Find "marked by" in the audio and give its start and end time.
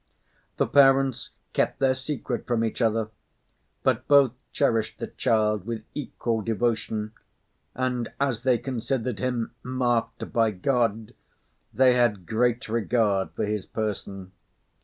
9.61-10.49